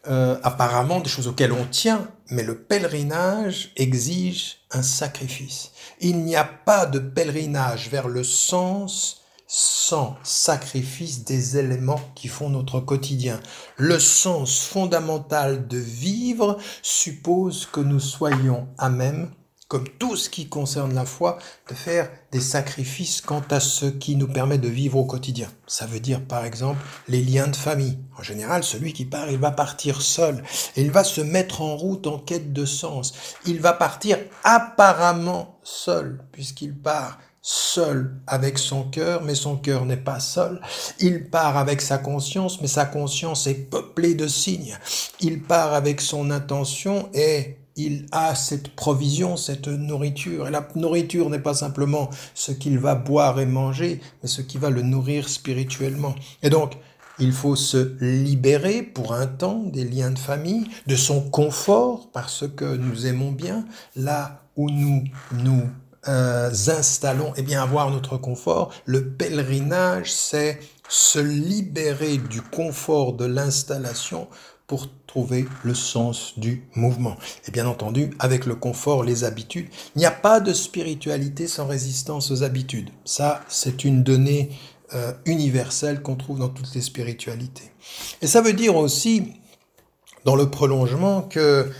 euh, 0.08 0.38
apparemment 0.44 1.00
des 1.00 1.10
choses 1.10 1.28
auxquelles 1.28 1.54
on 1.54 1.66
tient, 1.66 2.08
mais 2.30 2.44
le 2.44 2.56
pèlerinage 2.56 3.72
exige 3.76 4.58
sacrifice. 4.84 5.72
Il 6.00 6.24
n'y 6.24 6.36
a 6.36 6.44
pas 6.44 6.86
de 6.86 7.00
pèlerinage 7.00 7.90
vers 7.90 8.08
le 8.08 8.24
sens 8.24 9.22
sans 9.48 10.16
sacrifice 10.24 11.24
des 11.24 11.58
éléments 11.58 12.02
qui 12.16 12.28
font 12.28 12.50
notre 12.50 12.80
quotidien. 12.80 13.40
Le 13.78 14.00
sens 14.00 14.62
fondamental 14.66 15.68
de 15.68 15.78
vivre 15.78 16.58
suppose 16.82 17.68
que 17.72 17.80
nous 17.80 18.00
soyons 18.00 18.68
à 18.78 18.90
même 18.90 19.30
comme 19.68 19.88
tout 19.88 20.16
ce 20.16 20.30
qui 20.30 20.48
concerne 20.48 20.94
la 20.94 21.06
foi, 21.06 21.40
de 21.70 21.74
faire 21.74 22.10
des 22.32 22.40
sacrifices 22.40 23.22
quant 23.22 23.44
à 23.50 23.60
ce 23.60 23.88
qui 23.88 24.16
nous 24.16 24.28
permet 24.28 24.60
de 24.60 24.68
vivre 24.68 24.98
au 24.98 25.06
quotidien. 25.06 25.48
Ça 25.66 25.86
veut 25.86 26.00
dire 26.00 26.22
par 26.22 26.46
exemple 26.46 26.80
les 27.08 27.22
liens 27.22 27.48
de 27.48 27.56
famille. 27.56 27.98
En 28.18 28.24
général, 28.24 28.64
celui 28.64 28.94
qui 28.94 29.06
part, 29.06 29.30
il 29.30 29.40
va 29.40 29.52
partir 29.52 30.02
seul 30.02 30.44
il 30.76 30.92
va 30.92 31.04
se 31.04 31.22
mettre 31.22 31.62
en 31.62 31.76
route 31.76 32.08
en 32.08 32.20
quête 32.20 32.54
de 32.54 32.66
sens. 32.66 33.14
Il 33.46 33.60
va 33.60 33.74
partir 33.74 34.18
apparemment 34.44 35.60
seul 35.64 36.24
puisqu'il 36.32 36.78
part 36.78 37.20
seul 37.42 38.16
avec 38.26 38.58
son 38.58 38.84
cœur, 38.84 39.22
mais 39.22 39.36
son 39.36 39.56
cœur 39.56 39.86
n'est 39.86 39.98
pas 39.98 40.20
seul. 40.20 40.62
Il 41.00 41.30
part 41.30 41.58
avec 41.58 41.82
sa 41.82 41.98
conscience, 41.98 42.60
mais 42.62 42.68
sa 42.68 42.86
conscience 42.86 43.46
est 43.46 43.70
peuplée 43.70 44.16
de 44.16 44.28
signes. 44.28 44.78
Il 45.20 45.44
part 45.44 45.74
avec 45.74 46.02
son 46.02 46.32
intention 46.32 47.10
et 47.14 47.58
il 47.76 48.06
a 48.12 48.36
cette 48.36 48.70
provision, 48.70 49.38
cette 49.38 49.68
nourriture. 49.68 50.48
Et 50.48 50.52
la 50.52 50.68
nourriture 50.76 51.30
n'est 51.30 51.40
pas 51.40 51.54
simplement 51.54 52.10
ce 52.34 52.52
qu'il 52.52 52.80
va 52.80 52.96
boire 52.96 53.40
et 53.40 53.46
manger, 53.46 54.02
mais 54.22 54.30
ce 54.30 54.42
qui 54.42 54.58
va 54.58 54.70
le 54.70 54.82
nourrir 54.82 55.28
spirituellement. 55.28 56.16
Et 56.42 56.50
donc, 56.50 56.78
il 57.20 57.32
faut 57.32 57.56
se 57.56 57.96
libérer 58.02 58.82
pour 58.82 59.14
un 59.14 59.28
temps 59.28 59.64
des 59.64 59.86
liens 59.86 60.12
de 60.12 60.20
famille, 60.20 60.68
de 60.88 60.96
son 60.96 61.22
confort, 61.22 62.10
parce 62.12 62.46
que 62.56 62.76
nous 62.76 63.08
aimons 63.08 63.32
bien 63.32 63.66
là 63.96 64.42
où 64.56 64.70
nous 64.70 65.04
nous 65.32 65.64
euh, 66.08 66.52
installons, 66.68 67.30
et 67.30 67.40
eh 67.40 67.42
bien 67.42 67.62
avoir 67.62 67.90
notre 67.90 68.18
confort. 68.18 68.72
Le 68.86 69.10
pèlerinage, 69.10 70.12
c'est 70.12 70.60
se 70.88 71.20
libérer 71.20 72.18
du 72.18 72.42
confort 72.42 73.14
de 73.14 73.26
l'installation 73.26 74.28
pour 74.68 74.88
trouver 75.16 75.46
le 75.64 75.74
sens 75.74 76.34
du 76.36 76.64
mouvement. 76.76 77.16
Et 77.48 77.52
bien 77.52 77.66
entendu, 77.68 78.10
avec 78.20 78.46
le 78.46 78.54
confort, 78.54 79.02
les 79.02 79.24
habitudes, 79.24 79.68
il 79.96 80.00
n'y 80.00 80.06
a 80.06 80.12
pas 80.12 80.42
de 80.42 80.52
spiritualité 80.52 81.48
sans 81.48 81.68
résistance 81.68 82.32
aux 82.32 82.44
habitudes. 82.44 82.90
Ça, 83.06 83.42
c'est 83.48 83.86
une 83.86 84.04
donnée 84.04 84.50
euh, 84.94 85.14
universelle 85.26 86.02
qu'on 86.02 86.18
trouve 86.18 86.40
dans 86.40 86.50
toutes 86.50 86.76
les 86.76 86.82
spiritualités. 86.82 87.72
Et 88.22 88.28
ça 88.28 88.42
veut 88.42 88.52
dire 88.52 88.76
aussi, 88.76 89.32
dans 90.26 90.36
le 90.36 90.50
prolongement, 90.50 91.22
que 91.22 91.72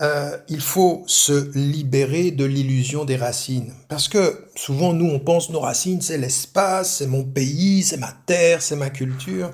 euh, 0.00 0.38
il 0.48 0.60
faut 0.60 1.02
se 1.08 1.50
libérer 1.58 2.30
de 2.30 2.44
l'illusion 2.44 3.04
des 3.04 3.16
racines. 3.16 3.74
Parce 3.88 4.06
que 4.06 4.46
souvent, 4.54 4.92
nous, 4.92 5.10
on 5.10 5.18
pense 5.18 5.50
nos 5.50 5.58
racines, 5.58 6.00
c'est 6.00 6.16
l'espace, 6.16 6.98
c'est 6.98 7.08
mon 7.08 7.24
pays, 7.24 7.82
c'est 7.82 7.96
ma 7.96 8.14
terre, 8.24 8.62
c'est 8.62 8.76
ma 8.76 8.90
culture. 8.90 9.50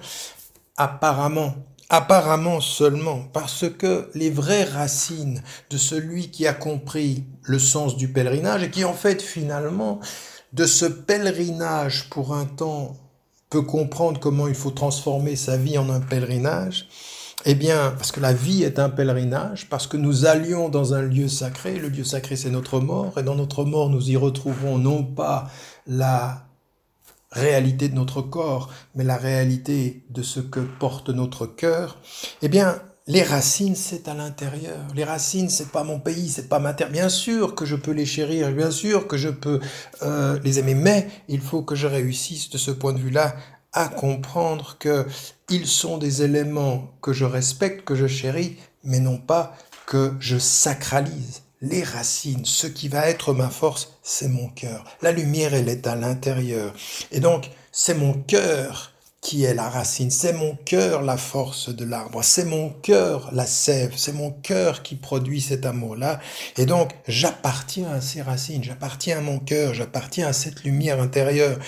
Apparemment, 0.76 1.54
apparemment 1.90 2.60
seulement, 2.60 3.24
parce 3.32 3.66
que 3.68 4.10
les 4.14 4.30
vraies 4.30 4.64
racines 4.64 5.42
de 5.70 5.76
celui 5.76 6.30
qui 6.30 6.46
a 6.46 6.54
compris 6.54 7.24
le 7.42 7.58
sens 7.58 7.96
du 7.96 8.08
pèlerinage 8.08 8.62
et 8.62 8.70
qui 8.70 8.84
en 8.84 8.94
fait 8.94 9.20
finalement 9.20 10.00
de 10.52 10.66
ce 10.66 10.86
pèlerinage 10.86 12.08
pour 12.10 12.34
un 12.34 12.46
temps 12.46 12.96
peut 13.50 13.62
comprendre 13.62 14.18
comment 14.18 14.48
il 14.48 14.54
faut 14.54 14.70
transformer 14.70 15.36
sa 15.36 15.56
vie 15.56 15.78
en 15.78 15.90
un 15.90 16.00
pèlerinage, 16.00 16.88
eh 17.44 17.54
bien, 17.54 17.92
parce 17.96 18.10
que 18.10 18.20
la 18.20 18.32
vie 18.32 18.62
est 18.62 18.78
un 18.78 18.88
pèlerinage, 18.88 19.68
parce 19.68 19.86
que 19.86 19.96
nous 19.96 20.26
allions 20.26 20.68
dans 20.68 20.94
un 20.94 21.02
lieu 21.02 21.28
sacré, 21.28 21.76
le 21.76 21.88
lieu 21.88 22.04
sacré 22.04 22.36
c'est 22.36 22.50
notre 22.50 22.80
mort, 22.80 23.18
et 23.18 23.22
dans 23.22 23.34
notre 23.34 23.64
mort 23.64 23.90
nous 23.90 24.10
y 24.10 24.16
retrouvons 24.16 24.78
non 24.78 25.04
pas 25.04 25.50
la 25.86 26.46
réalité 27.34 27.88
de 27.88 27.94
notre 27.94 28.22
corps, 28.22 28.70
mais 28.94 29.04
la 29.04 29.16
réalité 29.16 30.04
de 30.10 30.22
ce 30.22 30.40
que 30.40 30.60
porte 30.60 31.10
notre 31.10 31.46
cœur, 31.46 31.98
eh 32.42 32.48
bien, 32.48 32.80
les 33.06 33.22
racines, 33.22 33.76
c'est 33.76 34.08
à 34.08 34.14
l'intérieur. 34.14 34.78
Les 34.94 35.04
racines, 35.04 35.50
c'est 35.50 35.70
pas 35.70 35.84
mon 35.84 36.00
pays, 36.00 36.30
c'est 36.30 36.48
pas 36.48 36.58
ma 36.58 36.72
terre. 36.72 36.90
Bien 36.90 37.10
sûr 37.10 37.54
que 37.54 37.66
je 37.66 37.76
peux 37.76 37.90
les 37.90 38.06
chérir, 38.06 38.50
bien 38.52 38.70
sûr 38.70 39.06
que 39.06 39.18
je 39.18 39.28
peux 39.28 39.60
euh, 40.02 40.38
les 40.42 40.58
aimer, 40.58 40.74
mais 40.74 41.08
il 41.28 41.42
faut 41.42 41.62
que 41.62 41.74
je 41.74 41.86
réussisse 41.86 42.48
de 42.48 42.56
ce 42.56 42.70
point 42.70 42.94
de 42.94 42.98
vue-là 42.98 43.36
à 43.74 43.88
comprendre 43.88 44.76
que 44.78 45.04
ils 45.50 45.66
sont 45.66 45.98
des 45.98 46.22
éléments 46.22 46.94
que 47.02 47.12
je 47.12 47.26
respecte, 47.26 47.84
que 47.84 47.94
je 47.94 48.06
chéris, 48.06 48.56
mais 48.84 49.00
non 49.00 49.18
pas 49.18 49.54
que 49.86 50.14
je 50.18 50.38
sacralise 50.38 51.43
les 51.64 51.82
racines, 51.82 52.44
ce 52.44 52.66
qui 52.66 52.88
va 52.88 53.08
être 53.08 53.32
ma 53.32 53.48
force, 53.48 53.92
c'est 54.02 54.28
mon 54.28 54.48
cœur. 54.48 54.84
La 55.02 55.12
lumière, 55.12 55.54
elle 55.54 55.68
est 55.68 55.86
à 55.86 55.96
l'intérieur. 55.96 56.74
Et 57.10 57.20
donc, 57.20 57.50
c'est 57.72 57.94
mon 57.94 58.12
cœur 58.12 58.92
qui 59.20 59.44
est 59.44 59.54
la 59.54 59.70
racine, 59.70 60.10
c'est 60.10 60.34
mon 60.34 60.54
cœur 60.66 61.00
la 61.00 61.16
force 61.16 61.74
de 61.74 61.86
l'arbre, 61.86 62.22
c'est 62.22 62.44
mon 62.44 62.68
cœur 62.68 63.30
la 63.32 63.46
sève, 63.46 63.94
c'est 63.96 64.12
mon 64.12 64.30
cœur 64.30 64.82
qui 64.82 64.96
produit 64.96 65.40
cet 65.40 65.64
amour-là. 65.64 66.20
Et 66.58 66.66
donc, 66.66 66.92
j'appartiens 67.08 67.90
à 67.90 68.02
ces 68.02 68.20
racines, 68.20 68.62
j'appartiens 68.62 69.18
à 69.18 69.20
mon 69.22 69.38
cœur, 69.38 69.72
j'appartiens 69.72 70.28
à 70.28 70.34
cette 70.34 70.62
lumière 70.64 71.00
intérieure, 71.00 71.58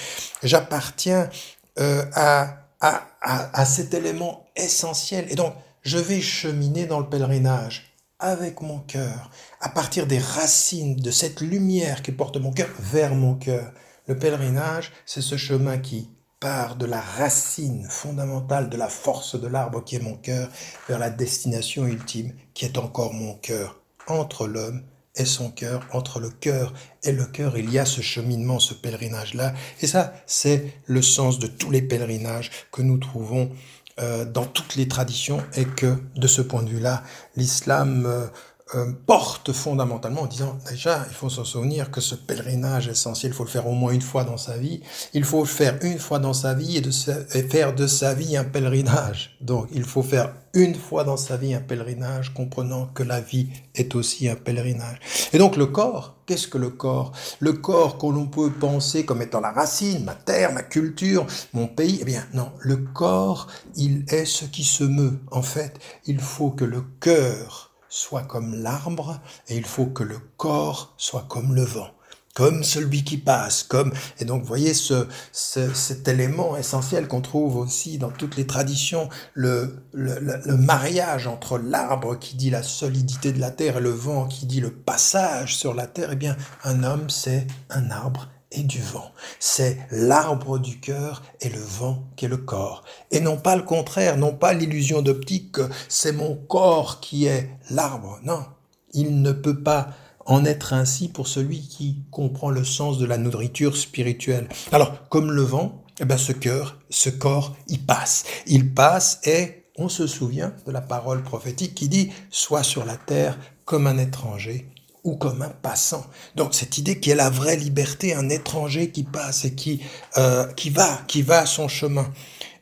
j'appartiens 0.42 1.30
euh, 1.78 2.04
à, 2.12 2.58
à, 2.82 3.06
à, 3.22 3.58
à 3.58 3.64
cet 3.64 3.94
élément 3.94 4.44
essentiel. 4.54 5.26
Et 5.30 5.34
donc, 5.34 5.54
je 5.82 5.96
vais 5.96 6.20
cheminer 6.20 6.84
dans 6.84 7.00
le 7.00 7.08
pèlerinage 7.08 7.95
avec 8.26 8.60
mon 8.60 8.80
cœur, 8.80 9.30
à 9.60 9.68
partir 9.68 10.06
des 10.06 10.18
racines 10.18 10.96
de 10.96 11.10
cette 11.10 11.40
lumière 11.40 12.02
qui 12.02 12.10
porte 12.10 12.36
mon 12.36 12.52
cœur 12.52 12.68
vers 12.80 13.14
mon 13.14 13.34
cœur. 13.36 13.72
Le 14.08 14.18
pèlerinage, 14.18 14.92
c'est 15.04 15.22
ce 15.22 15.36
chemin 15.36 15.78
qui 15.78 16.10
part 16.40 16.76
de 16.76 16.86
la 16.86 17.00
racine 17.00 17.86
fondamentale 17.88 18.68
de 18.68 18.76
la 18.76 18.88
force 18.88 19.40
de 19.40 19.46
l'arbre 19.46 19.82
qui 19.84 19.96
est 19.96 20.00
mon 20.00 20.16
cœur 20.16 20.48
vers 20.88 20.98
la 20.98 21.10
destination 21.10 21.86
ultime 21.86 22.32
qui 22.52 22.64
est 22.64 22.78
encore 22.78 23.14
mon 23.14 23.34
cœur. 23.34 23.80
Entre 24.08 24.46
l'homme 24.46 24.82
et 25.14 25.24
son 25.24 25.50
cœur, 25.50 25.86
entre 25.92 26.18
le 26.20 26.30
cœur 26.30 26.74
et 27.04 27.12
le 27.12 27.24
cœur, 27.26 27.56
il 27.56 27.70
y 27.72 27.78
a 27.78 27.86
ce 27.86 28.00
cheminement, 28.00 28.58
ce 28.58 28.74
pèlerinage-là. 28.74 29.54
Et 29.80 29.86
ça, 29.86 30.12
c'est 30.26 30.74
le 30.84 31.00
sens 31.00 31.38
de 31.38 31.46
tous 31.46 31.70
les 31.70 31.82
pèlerinages 31.82 32.50
que 32.72 32.82
nous 32.82 32.98
trouvons 32.98 33.50
dans 33.98 34.44
toutes 34.44 34.76
les 34.76 34.88
traditions 34.88 35.42
et 35.54 35.64
que 35.64 35.96
de 36.16 36.26
ce 36.26 36.42
point 36.42 36.62
de 36.62 36.68
vue-là, 36.68 37.02
l'islam 37.36 38.04
euh, 38.06 38.26
euh, 38.74 38.92
porte 39.06 39.52
fondamentalement 39.52 40.22
en 40.22 40.26
disant 40.26 40.58
déjà, 40.68 41.06
il 41.08 41.14
faut 41.14 41.30
se 41.30 41.44
souvenir 41.44 41.92
que 41.92 42.00
ce 42.00 42.16
pèlerinage 42.16 42.88
essentiel, 42.88 43.30
il 43.30 43.34
faut 43.34 43.44
le 43.44 43.48
faire 43.48 43.68
au 43.68 43.72
moins 43.72 43.92
une 43.92 44.02
fois 44.02 44.24
dans 44.24 44.36
sa 44.36 44.56
vie. 44.56 44.80
Il 45.14 45.22
faut 45.22 45.40
le 45.40 45.46
faire 45.46 45.78
une 45.82 46.00
fois 46.00 46.18
dans 46.18 46.32
sa 46.32 46.52
vie 46.52 46.76
et, 46.76 46.80
de 46.80 46.90
et 47.36 47.42
faire 47.44 47.74
de 47.76 47.86
sa 47.86 48.12
vie 48.12 48.36
un 48.36 48.42
pèlerinage. 48.42 49.36
Donc, 49.40 49.68
il 49.72 49.84
faut 49.84 50.02
faire 50.02 50.34
une 50.52 50.74
fois 50.74 51.04
dans 51.04 51.16
sa 51.16 51.36
vie 51.36 51.54
un 51.54 51.60
pèlerinage, 51.60 52.34
comprenant 52.34 52.86
que 52.86 53.04
la 53.04 53.20
vie 53.20 53.50
est 53.76 53.94
aussi 53.94 54.28
un 54.28 54.34
pèlerinage. 54.34 54.98
Et 55.32 55.38
donc 55.38 55.56
le 55.56 55.66
corps, 55.66 56.15
qu'est-ce 56.26 56.48
que 56.48 56.58
le 56.58 56.70
corps? 56.70 57.12
Le 57.40 57.52
corps 57.52 57.98
qu'on 57.98 58.26
peut 58.26 58.50
penser 58.50 59.04
comme 59.04 59.22
étant 59.22 59.40
la 59.40 59.52
racine, 59.52 60.04
ma 60.04 60.14
terre, 60.14 60.52
ma 60.52 60.62
culture, 60.62 61.26
mon 61.52 61.68
pays, 61.68 61.98
eh 62.02 62.04
bien 62.04 62.26
non, 62.34 62.52
le 62.60 62.76
corps, 62.76 63.46
il 63.76 64.04
est 64.08 64.24
ce 64.24 64.44
qui 64.44 64.64
se 64.64 64.84
meut. 64.84 65.18
En 65.30 65.42
fait, 65.42 65.78
il 66.04 66.20
faut 66.20 66.50
que 66.50 66.64
le 66.64 66.82
cœur 67.00 67.72
soit 67.88 68.24
comme 68.24 68.54
l'arbre 68.54 69.20
et 69.48 69.56
il 69.56 69.64
faut 69.64 69.86
que 69.86 70.02
le 70.02 70.18
corps 70.36 70.94
soit 70.96 71.26
comme 71.28 71.54
le 71.54 71.62
vent 71.62 71.95
comme 72.36 72.64
celui 72.64 73.02
qui 73.02 73.16
passe, 73.16 73.62
comme 73.62 73.94
et 74.20 74.26
donc 74.26 74.42
vous 74.42 74.46
voyez 74.46 74.74
ce, 74.74 75.06
cet 75.32 76.06
élément 76.06 76.54
essentiel 76.58 77.08
qu'on 77.08 77.22
trouve 77.22 77.56
aussi 77.56 77.96
dans 77.96 78.10
toutes 78.10 78.36
les 78.36 78.46
traditions, 78.46 79.08
le, 79.32 79.82
le, 79.92 80.18
le 80.44 80.56
mariage 80.58 81.26
entre 81.26 81.56
l'arbre 81.56 82.18
qui 82.18 82.36
dit 82.36 82.50
la 82.50 82.62
solidité 82.62 83.32
de 83.32 83.40
la 83.40 83.50
terre 83.50 83.78
et 83.78 83.80
le 83.80 83.88
vent 83.88 84.26
qui 84.26 84.44
dit 84.44 84.60
le 84.60 84.70
passage 84.70 85.56
sur 85.56 85.72
la 85.72 85.86
terre. 85.86 86.10
Eh 86.12 86.16
bien, 86.16 86.36
un 86.62 86.84
homme 86.84 87.08
c'est 87.08 87.46
un 87.70 87.90
arbre 87.90 88.28
et 88.52 88.62
du 88.62 88.82
vent. 88.82 89.12
C'est 89.40 89.78
l'arbre 89.90 90.58
du 90.58 90.78
cœur 90.78 91.22
et 91.40 91.48
le 91.48 91.58
vent 91.58 92.04
qui 92.16 92.26
est 92.26 92.28
le 92.28 92.36
corps. 92.36 92.84
Et 93.12 93.20
non 93.20 93.38
pas 93.38 93.56
le 93.56 93.62
contraire, 93.62 94.18
non 94.18 94.34
pas 94.34 94.52
l'illusion 94.52 95.00
d'optique 95.00 95.52
que 95.52 95.70
c'est 95.88 96.12
mon 96.12 96.36
corps 96.36 97.00
qui 97.00 97.24
est 97.24 97.48
l'arbre. 97.70 98.20
Non, 98.24 98.44
il 98.92 99.22
ne 99.22 99.32
peut 99.32 99.62
pas 99.62 99.88
en 100.26 100.44
être 100.44 100.72
ainsi 100.72 101.08
pour 101.08 101.28
celui 101.28 101.60
qui 101.60 102.02
comprend 102.10 102.50
le 102.50 102.64
sens 102.64 102.98
de 102.98 103.06
la 103.06 103.16
nourriture 103.16 103.76
spirituelle. 103.76 104.48
Alors, 104.72 105.08
comme 105.08 105.30
le 105.30 105.42
vent, 105.42 105.84
eh 106.00 106.04
bien, 106.04 106.18
ce 106.18 106.32
cœur, 106.32 106.78
ce 106.90 107.08
corps, 107.10 107.56
il 107.68 107.84
passe. 107.84 108.24
Il 108.46 108.74
passe 108.74 109.20
et 109.24 109.64
on 109.78 109.88
se 109.88 110.06
souvient 110.06 110.52
de 110.66 110.72
la 110.72 110.80
parole 110.80 111.22
prophétique 111.22 111.74
qui 111.74 111.88
dit 111.88 112.10
Sois 112.30 112.62
sur 112.62 112.84
la 112.84 112.96
terre 112.96 113.38
comme 113.64 113.86
un 113.86 113.98
étranger 113.98 114.68
ou 115.04 115.16
comme 115.16 115.42
un 115.42 115.50
passant. 115.50 116.04
Donc 116.34 116.54
cette 116.54 116.78
idée 116.78 116.98
qui 116.98 117.10
est 117.10 117.14
la 117.14 117.30
vraie 117.30 117.56
liberté, 117.56 118.14
un 118.14 118.28
étranger 118.28 118.90
qui 118.90 119.04
passe 119.04 119.44
et 119.44 119.54
qui, 119.54 119.80
euh, 120.16 120.46
qui 120.54 120.70
va, 120.70 121.00
qui 121.06 121.22
va 121.22 121.46
son 121.46 121.68
chemin. 121.68 122.12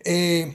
Et 0.04 0.48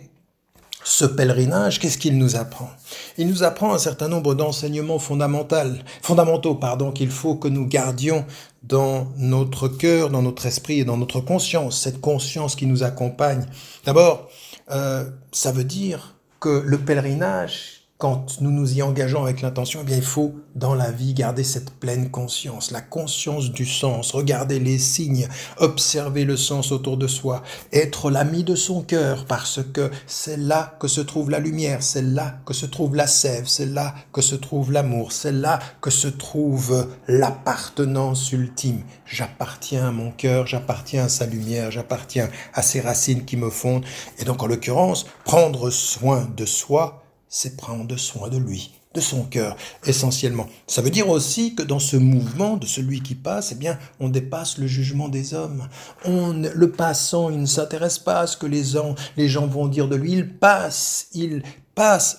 ce 0.89 1.05
pèlerinage, 1.05 1.79
qu'est-ce 1.79 1.99
qu'il 1.99 2.17
nous 2.17 2.35
apprend? 2.35 2.71
Il 3.19 3.27
nous 3.27 3.43
apprend 3.43 3.75
un 3.75 3.77
certain 3.77 4.07
nombre 4.07 4.33
d'enseignements 4.33 4.97
fondamentaux, 4.97 6.59
qu'il 6.95 7.11
faut 7.11 7.35
que 7.35 7.47
nous 7.47 7.67
gardions 7.67 8.25
dans 8.63 9.07
notre 9.15 9.67
cœur, 9.67 10.09
dans 10.09 10.23
notre 10.23 10.47
esprit 10.47 10.79
et 10.79 10.85
dans 10.85 10.97
notre 10.97 11.19
conscience, 11.19 11.79
cette 11.79 12.01
conscience 12.01 12.55
qui 12.55 12.65
nous 12.65 12.81
accompagne. 12.81 13.45
D'abord, 13.85 14.29
euh, 14.71 15.07
ça 15.31 15.51
veut 15.51 15.63
dire 15.63 16.15
que 16.39 16.63
le 16.65 16.79
pèlerinage, 16.79 17.78
quand 17.99 18.39
nous 18.39 18.51
nous 18.51 18.77
y 18.77 18.81
engageons 18.81 19.23
avec 19.23 19.41
l'intention, 19.41 19.81
eh 19.83 19.85
bien, 19.85 19.97
il 19.97 20.01
faut 20.01 20.33
dans 20.55 20.73
la 20.73 20.89
vie 20.89 21.13
garder 21.13 21.43
cette 21.43 21.71
pleine 21.71 22.09
conscience, 22.09 22.71
la 22.71 22.79
conscience 22.79 23.51
du 23.51 23.65
sens, 23.65 24.11
regarder 24.11 24.57
les 24.57 24.77
signes, 24.77 25.27
observer 25.57 26.23
le 26.23 26.37
sens 26.37 26.71
autour 26.71 26.95
de 26.95 27.07
soi, 27.07 27.43
être 27.73 28.09
l'ami 28.09 28.45
de 28.45 28.55
son 28.55 28.83
cœur, 28.83 29.25
parce 29.25 29.59
que 29.73 29.91
c'est 30.07 30.37
là 30.37 30.77
que 30.79 30.87
se 30.87 31.01
trouve 31.01 31.29
la 31.29 31.39
lumière, 31.39 31.83
c'est 31.83 32.01
là 32.01 32.39
que 32.45 32.53
se 32.53 32.65
trouve 32.65 32.95
la 32.95 33.05
sève, 33.05 33.47
c'est 33.47 33.65
là 33.65 33.93
que 34.13 34.21
se 34.21 34.35
trouve 34.35 34.71
l'amour, 34.71 35.11
c'est 35.11 35.33
là 35.33 35.59
que 35.81 35.89
se 35.89 36.07
trouve 36.07 36.87
l'appartenance 37.09 38.31
ultime. 38.31 38.83
J'appartiens 39.05 39.89
à 39.89 39.91
mon 39.91 40.11
cœur, 40.11 40.47
j'appartiens 40.47 41.03
à 41.03 41.09
sa 41.09 41.25
lumière, 41.25 41.69
j'appartiens 41.69 42.29
à 42.53 42.61
ses 42.61 42.79
racines 42.79 43.25
qui 43.25 43.35
me 43.35 43.49
fondent. 43.49 43.83
Et 44.19 44.23
donc, 44.23 44.41
en 44.41 44.47
l'occurrence, 44.47 45.05
prendre 45.25 45.69
soin 45.69 46.29
de 46.37 46.45
soi, 46.45 47.03
c'est 47.29 47.55
prendre 47.55 47.95
soin 47.95 48.27
de 48.27 48.37
lui, 48.37 48.71
de 48.95 49.01
son 49.01 49.23
cœur, 49.23 49.55
essentiellement. 49.85 50.47
Ça 50.65 50.81
veut 50.81 50.89
dire 50.89 51.09
aussi 51.09 51.53
que 51.53 51.61
dans 51.61 51.79
ce 51.79 51.95
mouvement 51.95 52.57
de 52.57 52.65
celui 52.65 53.01
qui 53.01 53.15
passe, 53.15 53.51
eh 53.51 53.55
bien, 53.55 53.77
on 53.99 54.09
dépasse 54.09 54.57
le 54.57 54.65
jugement 54.67 55.09
des 55.09 55.35
hommes. 55.35 55.69
On, 56.05 56.33
le 56.33 56.71
passant, 56.71 57.29
il 57.29 57.39
ne 57.39 57.45
s'intéresse 57.45 57.99
pas 57.99 58.21
à 58.21 58.27
ce 58.27 58.35
que 58.35 58.47
les 58.47 58.63
gens, 58.63 58.95
les 59.15 59.29
gens 59.29 59.45
vont 59.45 59.67
dire 59.67 59.87
de 59.87 59.95
lui. 59.95 60.13
Il 60.13 60.33
passe, 60.33 61.07
il 61.13 61.43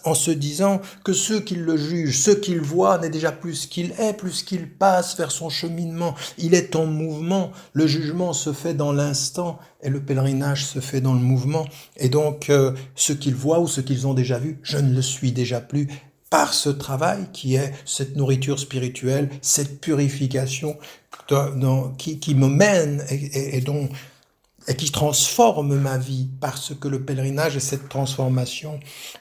en 0.04 0.14
se 0.14 0.30
disant 0.30 0.80
que 1.04 1.12
ceux 1.12 1.40
qui 1.40 1.54
le 1.54 1.76
jugent, 1.76 2.18
ceux 2.18 2.34
qu'il 2.34 2.60
voit 2.60 2.98
n'est 2.98 3.10
déjà 3.10 3.32
plus 3.32 3.54
ce 3.54 3.66
qu'il 3.66 3.92
est, 3.98 4.14
plus 4.14 4.42
qu'il 4.42 4.70
passe 4.70 5.16
vers 5.16 5.30
son 5.30 5.50
cheminement. 5.50 6.14
Il 6.38 6.54
est 6.54 6.76
en 6.76 6.86
mouvement. 6.86 7.52
Le 7.72 7.86
jugement 7.86 8.32
se 8.32 8.52
fait 8.52 8.74
dans 8.74 8.92
l'instant 8.92 9.58
et 9.82 9.90
le 9.90 10.00
pèlerinage 10.00 10.64
se 10.64 10.80
fait 10.80 11.00
dans 11.00 11.14
le 11.14 11.20
mouvement. 11.20 11.66
Et 11.96 12.08
donc, 12.08 12.48
euh, 12.48 12.72
ce 12.94 13.12
qu'ils 13.12 13.34
voient 13.34 13.60
ou 13.60 13.68
ce 13.68 13.80
qu'ils 13.80 14.06
ont 14.06 14.14
déjà 14.14 14.38
vu, 14.38 14.58
je 14.62 14.78
ne 14.78 14.94
le 14.94 15.02
suis 15.02 15.32
déjà 15.32 15.60
plus 15.60 15.88
par 16.30 16.54
ce 16.54 16.70
travail 16.70 17.26
qui 17.32 17.56
est 17.56 17.72
cette 17.84 18.16
nourriture 18.16 18.58
spirituelle, 18.58 19.28
cette 19.42 19.80
purification 19.80 20.78
qui, 21.98 22.18
qui, 22.18 22.34
me 22.34 22.48
mène 22.48 23.04
et, 23.08 23.56
et 23.56 23.60
dont 23.60 23.88
et 24.68 24.74
qui 24.74 24.90
transforme 24.90 25.76
ma 25.76 25.98
vie 25.98 26.28
parce 26.40 26.74
que 26.74 26.88
le 26.88 27.02
pèlerinage 27.04 27.56
est 27.56 27.60
cette 27.60 27.88
transformation. 27.88 28.78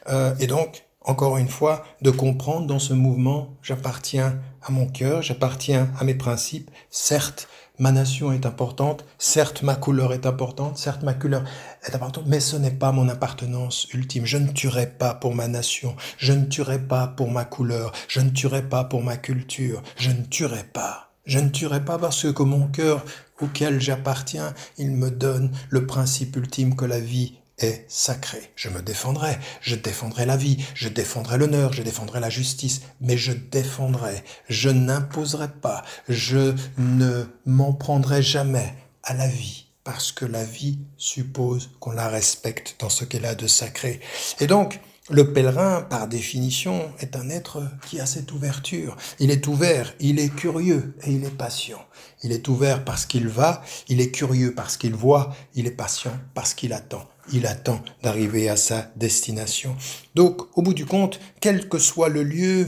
Euh, 0.10 0.36
et 0.40 0.48
donc, 0.48 0.86
encore 1.02 1.38
une 1.38 1.48
fois, 1.48 1.84
de 2.02 2.12
comprendre 2.12 2.68
dans 2.68 2.80
ce 2.80 2.94
mouvement, 2.94 3.58
j'appartiens 3.62 4.40
à 4.62 4.72
mon 4.72 4.86
cœur, 4.86 5.22
j'appartiens 5.22 5.90
à 5.98 6.04
mes 6.04 6.14
principes. 6.14 6.70
Certes, 6.90 7.48
ma 7.80 7.92
nation 7.92 8.32
est 8.32 8.46
importante, 8.46 9.06
certes, 9.18 9.64
ma 9.64 9.76
couleur 9.76 10.14
est 10.14 10.26
importante, 10.26 10.78
certes, 10.78 11.04
ma 11.04 11.14
couleur 11.14 11.44
est 11.88 11.96
importante, 11.96 12.26
mais 12.28 12.42
ce 12.42 12.58
n'est 12.58 12.72
pas 12.72 12.92
mon 12.92 13.08
appartenance 13.08 13.88
ultime. 13.94 14.26
Je 14.26 14.38
ne 14.38 14.52
tuerai 14.52 14.88
pas 14.88 15.16
pour 15.16 15.34
ma 15.34 15.48
nation, 15.48 15.96
je 16.18 16.34
ne 16.34 16.46
tuerai 16.46 16.80
pas 16.80 17.08
pour 17.08 17.32
ma 17.32 17.46
couleur, 17.46 17.94
je 18.08 18.20
ne 18.20 18.30
tuerai 18.30 18.68
pas 18.68 18.84
pour 18.84 19.02
ma 19.02 19.18
culture, 19.18 19.82
je 19.96 20.12
ne 20.12 20.24
tuerai 20.24 20.66
pas. 20.66 21.09
Je 21.30 21.38
ne 21.38 21.50
tuerai 21.50 21.86
pas 21.86 22.00
parce 22.00 22.34
que 22.34 22.42
mon 22.42 22.66
cœur 22.70 23.06
auquel 23.40 23.80
j'appartiens, 23.80 24.56
il 24.80 24.90
me 24.90 25.12
donne 25.12 25.52
le 25.70 25.86
principe 25.86 26.36
ultime 26.36 26.76
que 26.76 26.86
la 26.86 27.00
vie 27.00 27.36
est 27.60 27.86
sacrée. 27.88 28.52
Je 28.56 28.68
me 28.70 28.82
défendrai, 28.82 29.38
je 29.62 29.76
défendrai 29.76 30.26
la 30.26 30.38
vie, 30.38 30.58
je 30.74 30.90
défendrai 30.90 31.38
l'honneur, 31.38 31.72
je 31.72 31.84
défendrai 31.84 32.20
la 32.20 32.32
justice, 32.32 32.82
mais 33.00 33.16
je 33.16 33.32
défendrai, 33.32 34.24
je 34.50 34.72
n'imposerai 34.72 35.50
pas, 35.62 35.84
je 36.08 36.56
ne 36.80 37.26
m'en 37.46 37.74
prendrai 37.74 38.24
jamais 38.24 38.74
à 39.04 39.14
la 39.14 39.28
vie 39.28 39.68
parce 39.84 40.12
que 40.12 40.26
la 40.26 40.44
vie 40.44 40.80
suppose 40.98 41.70
qu'on 41.80 41.92
la 41.92 42.08
respecte 42.08 42.76
dans 42.80 42.90
ce 42.90 43.06
qu'elle 43.06 43.26
a 43.26 43.36
de 43.36 43.46
sacré. 43.46 44.00
Et 44.40 44.48
donc, 44.48 44.80
le 45.12 45.34
pèlerin, 45.34 45.82
par 45.82 46.08
définition, 46.08 46.92
est 47.00 47.16
un 47.16 47.30
être 47.30 47.64
qui 47.88 48.00
a 48.00 48.06
cette 48.06 48.32
ouverture. 48.32 48.96
Il 49.20 49.32
est 49.32 49.48
ouvert, 49.48 49.94
il 50.00 50.20
est 50.20 50.34
curieux 50.34 50.96
et 51.04 51.12
il 51.12 51.26
est 51.26 51.36
patient. 51.36 51.84
Il 52.24 52.32
est 52.32 52.48
ouvert 52.48 52.86
parce 52.86 53.06
qu'il 53.06 53.28
va, 53.28 53.64
il 53.88 54.02
est 54.02 54.12
curieux 54.12 54.54
parce 54.54 54.78
qu'il 54.78 54.94
voit, 54.94 55.36
il 55.56 55.66
est 55.66 55.72
patient 55.72 56.14
parce 56.36 56.54
qu'il 56.54 56.74
attend. 56.74 57.08
Il 57.32 57.48
attend 57.48 57.82
d'arriver 58.04 58.50
à 58.50 58.56
sa 58.56 58.92
destination. 58.96 59.76
Donc, 60.16 60.56
au 60.58 60.62
bout 60.62 60.74
du 60.74 60.86
compte, 60.86 61.20
quel 61.42 61.70
que 61.70 61.80
soit 61.80 62.10
le 62.10 62.24
lieu 62.24 62.68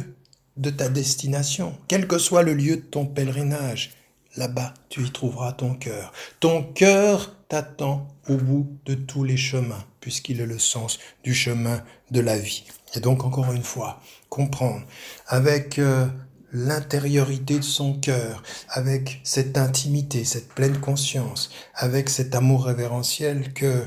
de 0.58 0.70
ta 0.70 0.90
destination, 0.90 1.78
quel 1.88 2.08
que 2.08 2.18
soit 2.18 2.44
le 2.44 2.54
lieu 2.54 2.78
de 2.78 2.82
ton 2.82 3.06
pèlerinage, 3.06 3.92
là-bas 4.36 4.74
tu 4.90 5.04
y 5.06 5.12
trouveras 5.12 5.54
ton 5.54 5.76
cœur. 5.76 6.12
Ton 6.40 6.64
cœur 6.64 7.36
t'attend 7.48 8.08
au 8.28 8.36
bout 8.36 8.78
de 8.86 8.94
tous 8.94 9.24
les 9.24 9.38
chemins, 9.38 9.84
puisqu'il 10.00 10.42
est 10.42 10.46
le 10.46 10.60
sens 10.60 11.00
du 11.24 11.34
chemin 11.34 11.82
de 12.12 12.20
la 12.20 12.38
vie. 12.38 12.66
Et 12.96 13.00
donc, 13.00 13.24
encore 13.24 13.52
une 13.52 13.64
fois, 13.64 14.02
comprendre 14.30 14.86
avec 15.28 15.80
euh, 15.80 16.08
l'intériorité 16.52 17.58
de 17.58 17.64
son 17.64 17.94
cœur, 17.94 18.44
avec 18.70 19.22
cette 19.24 19.58
intimité, 19.58 20.24
cette 20.24 20.50
pleine 20.50 20.80
conscience, 20.80 21.50
avec 21.74 22.10
cet 22.10 22.36
amour 22.36 22.66
révérentiel 22.66 23.54
que 23.54 23.86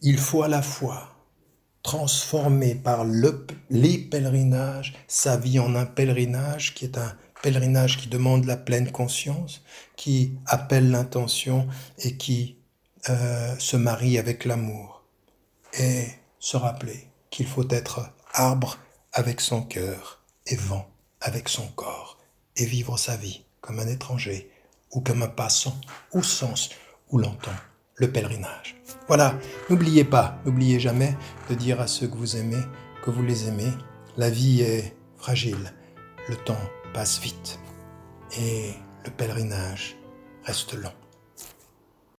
il 0.00 0.18
faut 0.18 0.42
à 0.42 0.48
la 0.48 0.62
fois 0.62 1.12
transformer 1.82 2.74
par 2.74 3.04
le, 3.04 3.46
les 3.70 3.98
pèlerinages 3.98 4.94
sa 5.06 5.36
vie 5.36 5.58
en 5.58 5.74
un 5.74 5.86
pèlerinage 5.86 6.74
qui 6.74 6.84
est 6.84 6.98
un 6.98 7.14
pèlerinage 7.46 7.96
qui 7.96 8.08
demande 8.08 8.44
la 8.44 8.56
pleine 8.56 8.90
conscience, 8.90 9.62
qui 9.94 10.32
appelle 10.46 10.90
l'intention 10.90 11.68
et 12.00 12.16
qui 12.16 12.56
euh, 13.08 13.54
se 13.60 13.76
marie 13.76 14.18
avec 14.18 14.44
l'amour. 14.44 15.04
Et 15.78 16.06
se 16.40 16.56
rappeler 16.56 17.06
qu'il 17.30 17.46
faut 17.46 17.68
être 17.70 18.10
arbre 18.32 18.78
avec 19.12 19.40
son 19.40 19.62
cœur 19.62 20.24
et 20.48 20.56
vent 20.56 20.88
avec 21.20 21.48
son 21.48 21.68
corps, 21.68 22.18
et 22.56 22.66
vivre 22.66 22.98
sa 22.98 23.16
vie 23.16 23.44
comme 23.60 23.78
un 23.78 23.86
étranger 23.86 24.50
ou 24.90 25.00
comme 25.00 25.22
un 25.22 25.28
passant, 25.28 25.80
ou 26.14 26.24
sens 26.24 26.70
où 27.10 27.18
l'entend 27.18 27.54
le 27.94 28.10
pèlerinage. 28.10 28.74
Voilà, 29.06 29.38
n'oubliez 29.70 30.04
pas, 30.04 30.40
n'oubliez 30.44 30.80
jamais 30.80 31.16
de 31.48 31.54
dire 31.54 31.80
à 31.80 31.86
ceux 31.86 32.08
que 32.08 32.16
vous 32.16 32.36
aimez 32.36 32.64
que 33.04 33.10
vous 33.12 33.22
les 33.22 33.46
aimez. 33.46 33.70
La 34.16 34.30
vie 34.30 34.62
est 34.62 34.96
fragile, 35.16 35.72
le 36.28 36.34
temps 36.34 36.58
passe 36.96 37.20
vite 37.20 37.60
et 38.38 38.72
le 39.04 39.10
pèlerinage 39.10 39.98
reste 40.44 40.72
long. 40.72 40.94